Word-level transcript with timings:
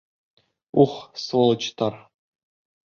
Ух, 0.83 0.95
сволочтар! 1.25 1.93